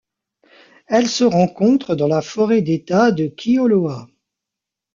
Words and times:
Elle 0.87 1.07
se 1.07 1.23
rencontre 1.23 1.93
dans 1.93 2.07
la 2.07 2.23
forêt 2.23 2.63
d'État 2.63 3.11
de 3.11 3.27
Kioloa. 3.27 4.07